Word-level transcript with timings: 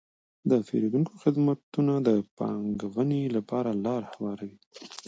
د 0.49 0.51
پیرودونکو 0.67 1.13
خدمتونه 1.23 1.93
د 2.07 2.09
پانګونې 2.37 3.21
لپاره 3.35 3.69
لاره 3.85 4.07
هواروي. 4.13 4.57